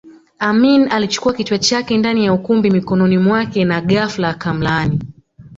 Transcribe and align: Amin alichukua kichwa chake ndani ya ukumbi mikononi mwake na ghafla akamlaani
Amin 0.39 0.91
alichukua 0.91 1.33
kichwa 1.33 1.57
chake 1.57 1.97
ndani 1.97 2.25
ya 2.25 2.33
ukumbi 2.33 2.71
mikononi 2.71 3.17
mwake 3.17 3.65
na 3.65 3.81
ghafla 3.81 4.29
akamlaani 4.29 4.99